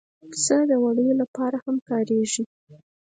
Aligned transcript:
پسه 0.29 0.57
د 0.69 0.71
وړیو 0.83 1.13
لپاره 1.21 1.57
هم 1.65 1.75
کارېږي. 1.89 2.43